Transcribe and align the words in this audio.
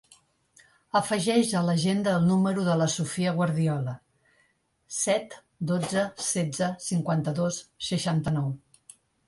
Afegeix 0.99 1.51
a 1.59 1.59
l'agenda 1.67 2.15
el 2.19 2.25
número 2.29 2.63
de 2.69 2.77
la 2.83 2.87
Sofía 2.93 3.35
Guardiola: 3.41 3.95
set, 5.03 5.37
dotze, 5.75 6.09
setze, 6.31 6.73
cinquanta-dos, 6.89 7.63
seixanta-nou. 7.93 8.53